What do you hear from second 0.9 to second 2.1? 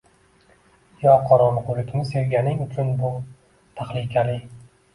Yo qorong’ulikni